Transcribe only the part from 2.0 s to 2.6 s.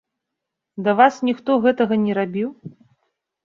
не рабіў?